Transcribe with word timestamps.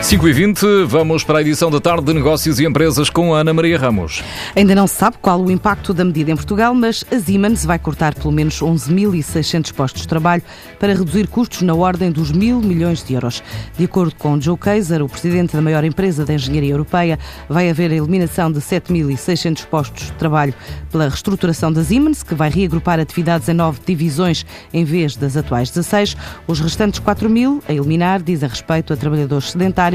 5 0.00 0.28
e 0.28 0.32
20 0.32 0.84
vamos 0.86 1.24
para 1.24 1.38
a 1.38 1.40
edição 1.42 1.70
da 1.70 1.80
tarde 1.80 2.04
de 2.04 2.14
Negócios 2.14 2.60
e 2.60 2.64
Empresas 2.64 3.10
com 3.10 3.34
a 3.34 3.40
Ana 3.40 3.52
Maria 3.52 3.76
Ramos. 3.76 4.22
Ainda 4.54 4.74
não 4.74 4.86
se 4.86 4.94
sabe 4.94 5.16
qual 5.20 5.40
o 5.42 5.50
impacto 5.50 5.92
da 5.92 6.04
medida 6.04 6.30
em 6.30 6.36
Portugal, 6.36 6.72
mas 6.72 7.04
a 7.12 7.18
Siemens 7.18 7.64
vai 7.64 7.80
cortar 7.80 8.14
pelo 8.14 8.32
menos 8.32 8.60
11.600 8.60 9.72
postos 9.74 10.02
de 10.02 10.08
trabalho 10.08 10.42
para 10.78 10.94
reduzir 10.94 11.26
custos 11.26 11.62
na 11.62 11.74
ordem 11.74 12.12
dos 12.12 12.30
mil 12.30 12.60
milhões 12.60 13.02
de 13.02 13.14
euros. 13.14 13.42
De 13.76 13.84
acordo 13.84 14.14
com 14.14 14.40
Joe 14.40 14.56
Kaiser, 14.56 15.02
o 15.02 15.08
presidente 15.08 15.56
da 15.56 15.60
maior 15.60 15.84
empresa 15.84 16.24
de 16.24 16.32
engenharia 16.32 16.72
europeia, 16.72 17.18
vai 17.48 17.68
haver 17.68 17.90
a 17.90 17.96
eliminação 17.96 18.52
de 18.52 18.60
7.600 18.60 19.66
postos 19.66 20.06
de 20.06 20.12
trabalho 20.12 20.54
pela 20.90 21.08
reestruturação 21.08 21.72
da 21.72 21.82
Siemens, 21.82 22.22
que 22.22 22.36
vai 22.36 22.48
reagrupar 22.48 23.00
atividades 23.00 23.48
em 23.48 23.54
nove 23.54 23.80
divisões 23.84 24.46
em 24.72 24.84
vez 24.84 25.16
das 25.16 25.36
atuais 25.36 25.70
16. 25.70 26.16
Os 26.46 26.60
restantes 26.60 27.00
4.000 27.00 27.62
a 27.68 27.72
eliminar 27.72 28.22
diz 28.22 28.44
a 28.44 28.46
respeito 28.46 28.92
a 28.92 28.96
trabalhadores 28.96 29.50
sedentários 29.50 29.87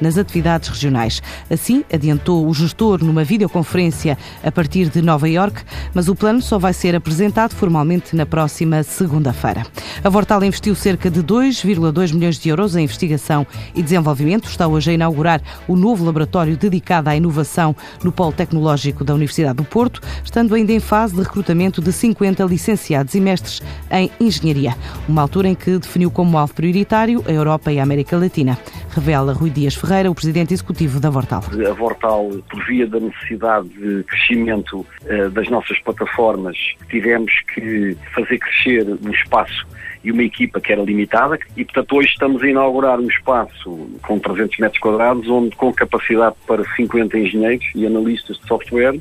nas 0.00 0.18
atividades 0.18 0.68
regionais. 0.68 1.22
Assim, 1.50 1.84
adiantou 1.92 2.46
o 2.46 2.54
gestor 2.54 3.02
numa 3.02 3.24
videoconferência 3.24 4.18
a 4.42 4.52
partir 4.52 4.88
de 4.88 5.02
Nova 5.02 5.28
Iorque, 5.28 5.62
mas 5.94 6.08
o 6.08 6.14
plano 6.14 6.42
só 6.42 6.58
vai 6.58 6.72
ser 6.72 6.94
apresentado 6.94 7.54
formalmente 7.54 8.14
na 8.14 8.26
próxima 8.26 8.82
segunda-feira. 8.82 9.64
A 10.02 10.08
Vortal 10.08 10.44
investiu 10.44 10.74
cerca 10.74 11.10
de 11.10 11.22
2,2 11.22 12.12
milhões 12.12 12.38
de 12.38 12.48
euros 12.48 12.76
em 12.76 12.84
investigação 12.84 13.46
e 13.74 13.82
desenvolvimento. 13.82 14.48
Está 14.48 14.66
hoje 14.66 14.90
a 14.90 14.94
inaugurar 14.94 15.40
o 15.66 15.76
novo 15.76 16.04
laboratório 16.04 16.56
dedicado 16.56 17.10
à 17.10 17.16
inovação 17.16 17.74
no 18.02 18.12
Polo 18.12 18.32
Tecnológico 18.32 19.04
da 19.04 19.14
Universidade 19.14 19.56
do 19.56 19.64
Porto, 19.64 20.00
estando 20.24 20.54
ainda 20.54 20.72
em 20.72 20.80
fase 20.80 21.14
de 21.14 21.22
recrutamento 21.22 21.80
de 21.80 21.92
50 21.92 22.44
licenciados 22.44 23.14
e 23.14 23.20
mestres 23.20 23.62
em 23.90 24.10
engenharia, 24.20 24.76
uma 25.08 25.22
altura 25.22 25.48
em 25.48 25.54
que 25.54 25.78
definiu 25.78 26.10
como 26.10 26.38
alvo 26.38 26.54
prioritário 26.54 27.24
a 27.26 27.32
Europa 27.32 27.72
e 27.72 27.80
a 27.80 27.82
América 27.82 28.16
Latina. 28.16 28.58
Revela 28.90 29.32
Rui 29.38 29.50
Dias 29.50 29.76
Ferreira, 29.76 30.10
o 30.10 30.14
presidente 30.16 30.52
executivo 30.52 30.98
da 30.98 31.10
Vortal. 31.10 31.44
A 31.44 31.72
Vortal, 31.72 32.28
por 32.50 32.66
via 32.66 32.88
da 32.88 32.98
necessidade 32.98 33.68
de 33.68 34.02
crescimento 34.02 34.80
uh, 34.80 35.30
das 35.30 35.48
nossas 35.48 35.78
plataformas, 35.78 36.56
tivemos 36.90 37.32
que 37.54 37.96
fazer 38.12 38.36
crescer 38.36 38.84
um 39.00 39.10
espaço 39.12 39.64
e 40.02 40.10
uma 40.10 40.24
equipa 40.24 40.60
que 40.60 40.72
era 40.72 40.82
limitada 40.82 41.38
e, 41.56 41.64
portanto, 41.64 41.96
hoje 41.96 42.08
estamos 42.08 42.42
a 42.42 42.48
inaugurar 42.48 42.98
um 42.98 43.06
espaço 43.06 43.88
com 44.02 44.18
300 44.18 44.58
metros 44.58 44.80
quadrados, 44.80 45.28
onde 45.28 45.54
com 45.54 45.72
capacidade 45.72 46.34
para 46.44 46.64
50 46.74 47.16
engenheiros 47.16 47.64
e 47.76 47.86
analistas 47.86 48.38
de 48.40 48.48
software, 48.48 49.00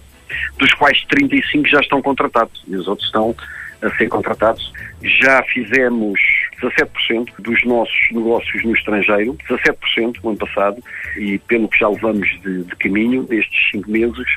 dos 0.60 0.72
quais 0.76 1.04
35 1.06 1.68
já 1.68 1.80
estão 1.80 2.00
contratados 2.00 2.64
e 2.68 2.76
os 2.76 2.88
outros 2.88 3.08
estão 3.08 3.36
a 3.82 3.90
ser 3.98 4.08
contratados. 4.08 4.72
Já 5.02 5.42
fizemos 5.52 6.20
17% 6.62 7.30
dos 7.40 7.64
nossos 7.66 8.12
negócios 8.12 8.64
no 8.64 8.76
estrangeiro, 8.76 9.38
17% 9.50 10.18
no 10.24 10.30
ano 10.32 10.40
passado, 10.40 10.84
e 11.18 11.38
pelo 11.40 11.68
que 11.68 11.80
já 11.80 11.90
levamos 11.90 12.28
de, 12.42 12.64
de 12.64 12.76
caminho 12.78 13.24
destes 13.24 13.70
cinco 13.72 13.90
meses, 13.90 14.28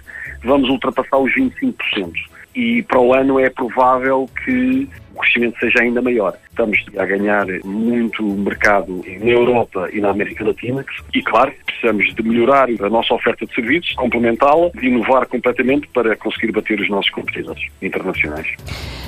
vamos 0.42 0.68
ultrapassar 0.68 1.18
os 1.18 1.32
25%. 1.34 2.12
E 2.54 2.82
para 2.82 2.98
o 2.98 3.14
ano 3.14 3.38
é 3.38 3.48
provável 3.48 4.28
que 4.44 4.88
o 5.14 5.20
crescimento 5.20 5.58
seja 5.58 5.80
ainda 5.80 6.00
maior. 6.00 6.36
Estamos 6.50 6.84
a 6.96 7.04
ganhar 7.04 7.46
muito 7.64 8.22
mercado 8.22 9.02
na 9.20 9.30
Europa 9.30 9.88
e 9.92 10.00
na 10.00 10.10
América 10.10 10.44
Latina 10.44 10.84
e, 11.14 11.22
claro, 11.22 11.52
precisamos 11.66 12.14
de 12.14 12.22
melhorar 12.22 12.68
a 12.68 12.90
nossa 12.90 13.14
oferta 13.14 13.46
de 13.46 13.54
serviços, 13.54 13.94
complementá-la, 13.94 14.70
inovar 14.82 15.26
completamente 15.26 15.88
para 15.88 16.16
conseguir 16.16 16.52
bater 16.52 16.80
os 16.80 16.88
nossos 16.88 17.10
competidores 17.10 17.62
internacionais. 17.80 18.46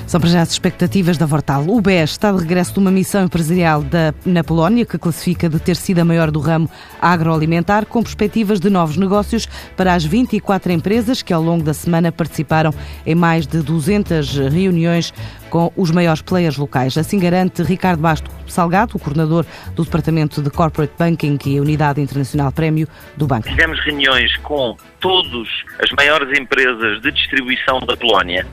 São 0.07 0.19
para 0.19 0.29
já 0.29 0.41
as 0.41 0.51
expectativas 0.51 1.17
da 1.17 1.25
Vortal. 1.25 1.65
O 1.67 1.81
BES 1.81 2.11
está 2.11 2.31
de 2.31 2.39
regresso 2.39 2.73
de 2.73 2.79
uma 2.79 2.91
missão 2.91 3.23
empresarial 3.23 3.81
da, 3.81 4.13
na 4.25 4.43
Polónia, 4.43 4.85
que 4.85 4.97
classifica 4.97 5.47
de 5.47 5.59
ter 5.59 5.75
sido 5.75 5.99
a 5.99 6.05
maior 6.05 6.29
do 6.29 6.39
ramo 6.39 6.69
agroalimentar, 7.01 7.85
com 7.85 8.03
perspectivas 8.03 8.59
de 8.59 8.69
novos 8.69 8.97
negócios 8.97 9.47
para 9.77 9.93
as 9.93 10.03
24 10.03 10.71
empresas 10.71 11.21
que 11.21 11.33
ao 11.33 11.41
longo 11.41 11.63
da 11.63 11.73
semana 11.73 12.11
participaram 12.11 12.73
em 13.05 13.15
mais 13.15 13.47
de 13.47 13.61
200 13.61 14.37
reuniões 14.49 15.13
com 15.49 15.71
os 15.77 15.91
maiores 15.93 16.21
players 16.21 16.57
locais. 16.57 16.97
Assim 16.97 17.19
garante 17.19 17.63
Ricardo 17.63 18.01
Basto 18.01 18.29
Salgado, 18.47 18.95
o 18.95 18.99
coordenador 18.99 19.45
do 19.75 19.83
Departamento 19.83 20.41
de 20.41 20.49
Corporate 20.49 20.93
Banking 20.97 21.37
e 21.45 21.59
Unidade 21.59 22.01
Internacional 22.01 22.51
Prémio 22.51 22.87
do 23.15 23.25
Banco. 23.25 23.47
Fizemos 23.47 23.79
reuniões 23.85 24.35
com 24.37 24.75
todas 24.99 25.47
as 25.81 25.89
maiores 25.91 26.37
empresas 26.37 27.01
de 27.01 27.11
distribuição 27.11 27.79
da 27.79 27.95
Polónia. 27.95 28.45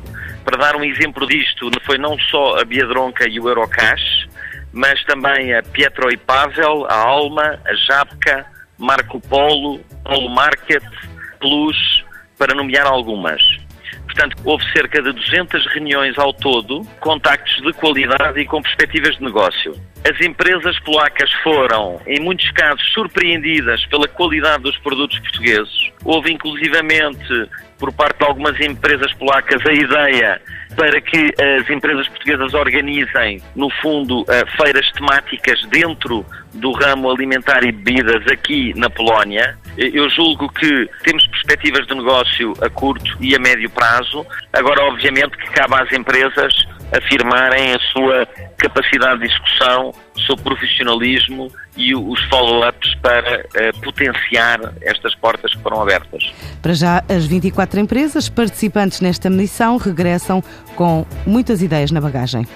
Para 0.45 0.57
dar 0.57 0.77
um 0.77 0.85
exemplo 0.85 1.27
disto, 1.27 1.71
foi 1.85 1.99
não 1.99 2.19
só 2.19 2.59
a 2.59 2.65
Biedronka 2.65 3.29
e 3.29 3.39
o 3.39 3.49
Eurocash, 3.49 4.29
mas 4.73 5.03
também 5.05 5.55
a 5.55 5.63
Pietro 5.63 6.11
e 6.11 6.17
Pavel, 6.17 6.87
a 6.89 6.95
Alma, 6.95 7.59
a 7.65 7.75
Japka, 7.75 8.47
Marco 8.79 9.21
Polo, 9.21 9.81
Polo 10.05 10.31
Market, 10.31 10.83
Plus, 11.39 12.05
para 12.39 12.55
nomear 12.55 12.87
algumas. 12.87 13.43
Portanto, 14.11 14.37
houve 14.45 14.65
cerca 14.73 15.01
de 15.01 15.13
200 15.13 15.67
reuniões 15.73 16.19
ao 16.19 16.33
todo, 16.33 16.85
contactos 16.99 17.63
de 17.63 17.73
qualidade 17.75 18.41
e 18.41 18.45
com 18.45 18.61
perspectivas 18.61 19.17
de 19.17 19.23
negócio. 19.23 19.73
As 20.05 20.21
empresas 20.21 20.79
polacas 20.81 21.31
foram, 21.45 22.01
em 22.07 22.19
muitos 22.21 22.51
casos, 22.51 22.83
surpreendidas 22.93 23.85
pela 23.87 24.09
qualidade 24.09 24.65
dos 24.65 24.77
produtos 24.79 25.19
portugueses. 25.21 25.91
Houve, 26.05 26.33
inclusivamente, 26.33 27.49
por 27.79 27.93
parte 27.93 28.19
de 28.19 28.25
algumas 28.25 28.59
empresas 28.61 29.13
polacas, 29.15 29.65
a 29.65 29.73
ideia 29.73 30.41
para 30.77 31.01
que 31.01 31.33
as 31.41 31.69
empresas 31.69 32.09
portuguesas 32.09 32.55
organizem, 32.55 33.43
no 33.55 33.71
fundo, 33.83 34.25
eh, 34.29 34.45
feiras 34.57 34.91
temáticas 34.93 35.61
dentro 35.67 36.25
do 36.55 36.73
ramo 36.73 37.11
alimentar 37.11 37.65
e 37.65 37.73
bebidas 37.73 38.27
aqui 38.27 38.73
na 38.77 38.89
Polónia. 38.89 39.59
Eu 39.81 40.11
julgo 40.11 40.47
que 40.53 40.91
temos 41.05 41.27
perspectivas 41.29 41.87
de 41.87 41.95
negócio 41.95 42.53
a 42.61 42.69
curto 42.69 43.17
e 43.19 43.35
a 43.35 43.39
médio 43.39 43.71
prazo. 43.71 44.27
Agora, 44.53 44.83
obviamente, 44.85 45.35
que 45.39 45.51
cabe 45.53 45.75
às 45.75 45.91
empresas 45.91 46.53
afirmarem 46.93 47.73
a 47.73 47.79
sua 47.93 48.27
capacidade 48.59 49.21
de 49.21 49.27
execução, 49.27 49.95
o 50.15 50.21
seu 50.21 50.37
profissionalismo 50.37 51.51
e 51.79 51.95
os 51.95 52.23
follow-ups 52.25 52.95
para 52.97 53.41
uh, 53.41 53.81
potenciar 53.81 54.59
estas 54.83 55.15
portas 55.15 55.55
que 55.55 55.63
foram 55.63 55.81
abertas. 55.81 56.31
Para 56.61 56.75
já, 56.75 57.03
as 57.09 57.25
24 57.25 57.81
empresas 57.81 58.29
participantes 58.29 59.01
nesta 59.01 59.31
missão 59.31 59.79
regressam 59.79 60.43
com 60.77 61.07
muitas 61.27 61.63
ideias 61.63 61.91
na 61.91 62.03
bagagem. 62.03 62.47